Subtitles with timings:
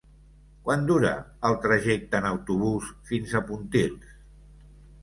[0.69, 1.11] Quant dura
[1.49, 4.13] el trajecte en autobús fins a Pontils?